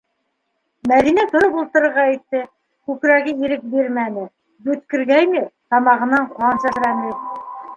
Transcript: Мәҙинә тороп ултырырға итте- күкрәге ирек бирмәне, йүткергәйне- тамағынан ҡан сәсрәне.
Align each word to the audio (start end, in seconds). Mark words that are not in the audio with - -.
Мәҙинә 0.91 1.25
тороп 1.33 1.57
ултырырға 1.63 2.05
итте- 2.13 2.41
күкрәге 2.91 3.35
ирек 3.45 3.67
бирмәне, 3.75 4.25
йүткергәйне- 4.69 5.45
тамағынан 5.75 6.29
ҡан 6.33 6.65
сәсрәне. 6.65 7.15